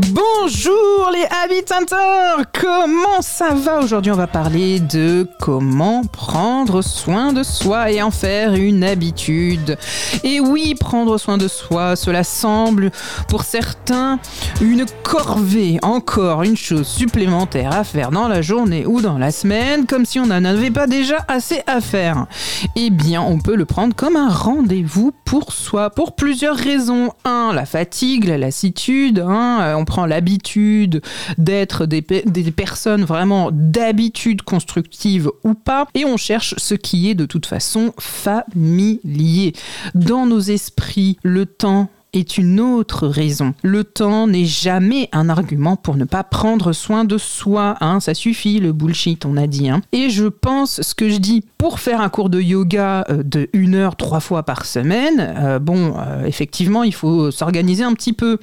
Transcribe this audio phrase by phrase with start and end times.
[0.00, 4.10] Bonjour les Habit Hunters Comment ça va Aujourd'hui?
[4.10, 9.78] On va parler de comment prendre soin de soi et en faire une habitude.
[10.24, 12.90] Et oui, prendre soin de soi, cela semble
[13.28, 14.18] pour certains
[14.60, 19.86] une corvée, encore une chose supplémentaire à faire dans la journée ou dans la semaine,
[19.86, 22.26] comme si on n'en avait pas déjà assez à faire.
[22.74, 27.12] Eh bien, on peut le prendre comme un rendez-vous pour soi, pour plusieurs raisons.
[27.24, 31.02] Un, la fatigue, la lassitude, hein, prend l'habitude
[31.38, 37.14] d'être des, des personnes vraiment d'habitude constructive ou pas, et on cherche ce qui est
[37.14, 39.52] de toute façon familier.
[39.94, 43.54] Dans nos esprits, le temps est une autre raison.
[43.62, 47.76] Le temps n'est jamais un argument pour ne pas prendre soin de soi.
[47.80, 49.68] Hein, ça suffit le bullshit, on a dit.
[49.68, 49.80] Hein.
[49.92, 53.48] Et je pense ce que je dis pour faire un cours de yoga euh, de
[53.52, 55.34] une heure trois fois par semaine.
[55.38, 58.38] Euh, bon, euh, effectivement, il faut s'organiser un petit peu,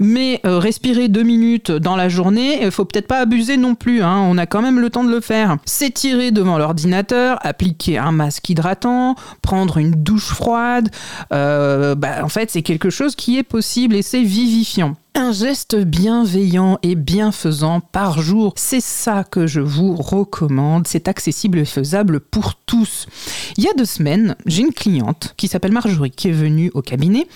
[0.00, 4.02] mais respirer deux minutes dans la journée, il faut peut-être pas abuser non plus.
[4.02, 5.56] Hein, on a quand même le temps de le faire.
[5.66, 10.88] S'étirer devant l'ordinateur, appliquer un masque hydratant, prendre une douche froide.
[11.30, 14.96] Bah, en fait, c'est quelque chose qui est possible et c'est vivifiant.
[15.14, 20.88] Un geste bienveillant et bienfaisant par jour, c'est ça que je vous recommande.
[20.88, 23.06] C'est accessible et faisable pour tous.
[23.58, 26.80] Il y a deux semaines, j'ai une cliente qui s'appelle Marjorie qui est venue au
[26.80, 27.26] cabinet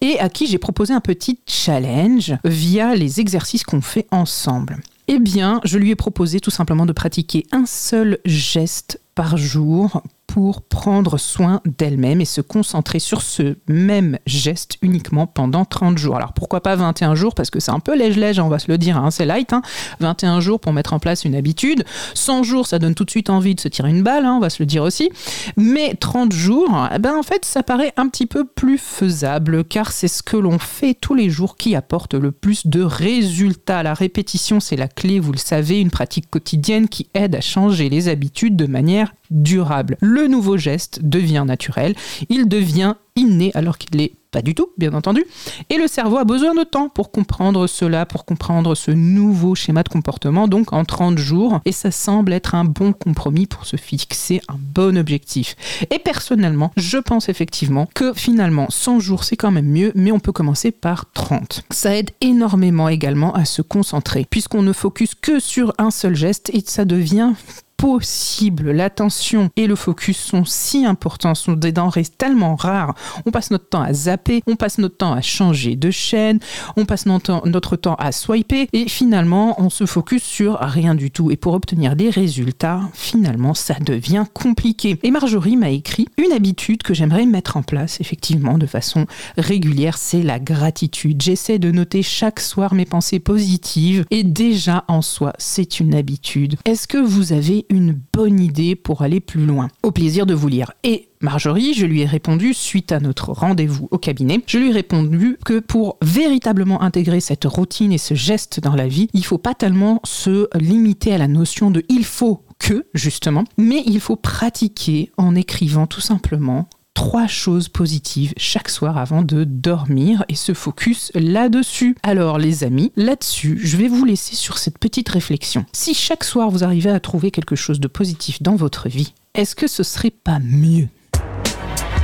[0.00, 4.80] et à qui j'ai proposé un petit challenge via les exercices qu'on fait ensemble.
[5.06, 10.02] Eh bien, je lui ai proposé tout simplement de pratiquer un seul geste par jour
[10.32, 16.14] pour prendre soin d'elle-même et se concentrer sur ce même geste uniquement pendant 30 jours.
[16.14, 17.34] Alors pourquoi pas 21 jours?
[17.34, 19.52] Parce que c'est un peu lège-lège, on va se le dire, hein, c'est light.
[19.98, 20.40] 21 hein.
[20.40, 21.84] jours pour mettre en place une habitude.
[22.14, 24.40] 100 jours, ça donne tout de suite envie de se tirer une balle, hein, on
[24.40, 25.10] va se le dire aussi.
[25.56, 29.90] Mais 30 jours, eh ben, en fait, ça paraît un petit peu plus faisable car
[29.90, 33.82] c'est ce que l'on fait tous les jours qui apporte le plus de résultats.
[33.82, 37.88] La répétition, c'est la clé, vous le savez, une pratique quotidienne qui aide à changer
[37.88, 39.96] les habitudes de manière durable.
[40.00, 41.94] Le nouveau geste devient naturel,
[42.28, 45.24] il devient inné alors qu'il l'est pas du tout, bien entendu.
[45.70, 49.82] Et le cerveau a besoin de temps pour comprendre cela, pour comprendre ce nouveau schéma
[49.82, 51.60] de comportement, donc en 30 jours.
[51.64, 55.56] Et ça semble être un bon compromis pour se fixer un bon objectif.
[55.90, 60.20] Et personnellement, je pense effectivement que finalement, 100 jours, c'est quand même mieux, mais on
[60.20, 61.64] peut commencer par 30.
[61.70, 66.50] Ça aide énormément également à se concentrer, puisqu'on ne focus que sur un seul geste
[66.52, 67.32] et ça devient
[67.80, 68.72] possible.
[68.72, 72.94] L'attention et le focus sont si importants, sont des denrées tellement rares.
[73.24, 76.40] On passe notre temps à zapper, on passe notre temps à changer de chaîne,
[76.76, 81.30] on passe notre temps à swiper et finalement on se focus sur rien du tout.
[81.30, 84.98] Et pour obtenir des résultats, finalement ça devient compliqué.
[85.02, 89.06] Et Marjorie m'a écrit une habitude que j'aimerais mettre en place effectivement de façon
[89.38, 91.22] régulière, c'est la gratitude.
[91.22, 96.56] J'essaie de noter chaque soir mes pensées positives et déjà en soi c'est une habitude.
[96.66, 99.68] Est-ce que vous avez une bonne idée pour aller plus loin.
[99.82, 100.72] Au plaisir de vous lire.
[100.82, 104.72] Et Marjorie, je lui ai répondu suite à notre rendez-vous au cabinet, je lui ai
[104.72, 109.38] répondu que pour véritablement intégrer cette routine et ce geste dans la vie, il faut
[109.38, 114.16] pas tellement se limiter à la notion de il faut que, justement, mais il faut
[114.16, 116.68] pratiquer en écrivant tout simplement
[117.00, 121.96] trois choses positives chaque soir avant de dormir et se focus là-dessus.
[122.02, 125.64] Alors les amis, là-dessus, je vais vous laisser sur cette petite réflexion.
[125.72, 129.56] Si chaque soir vous arrivez à trouver quelque chose de positif dans votre vie, est-ce
[129.56, 130.88] que ce serait pas mieux?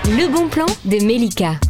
[0.07, 1.61] Le bon plan de Melika.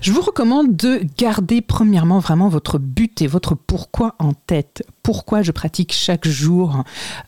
[0.00, 4.82] Je vous recommande de garder premièrement vraiment votre but et votre pourquoi en tête.
[5.02, 6.84] Pourquoi je pratique chaque jour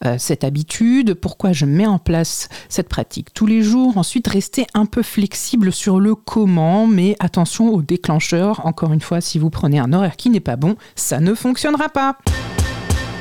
[0.07, 3.35] euh, cette habitude, pourquoi je mets en place cette pratique?
[3.35, 3.99] Tous les jours.
[3.99, 8.65] Ensuite, restez un peu flexible sur le comment, mais attention au déclencheur.
[8.65, 11.91] Encore une fois, si vous prenez un horaire qui n'est pas bon, ça ne fonctionnera
[11.91, 12.17] pas.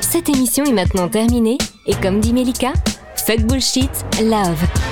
[0.00, 2.72] Cette émission est maintenant terminée et comme dit Melika,
[3.16, 3.90] fuck bullshit,
[4.22, 4.91] love.